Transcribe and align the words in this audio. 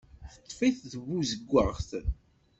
Teṭṭef-it 0.33 0.77
tbuzeggaɣt. 0.91 1.89